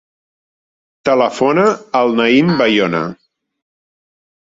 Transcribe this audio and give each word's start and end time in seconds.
Telefona 1.09 1.67
al 2.01 2.17
Naïm 2.23 2.53
Bayona. 2.65 3.07